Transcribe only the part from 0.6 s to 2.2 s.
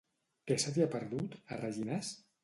se t'hi ha perdut, a Rellinars?